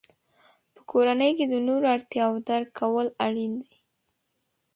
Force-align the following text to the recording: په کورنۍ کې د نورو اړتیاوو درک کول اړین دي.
په 0.73 0.81
کورنۍ 0.91 1.31
کې 1.37 1.45
د 1.49 1.55
نورو 1.67 1.85
اړتیاوو 1.95 2.43
درک 2.47 2.69
کول 2.79 3.07
اړین 3.25 3.53
دي. 3.61 3.75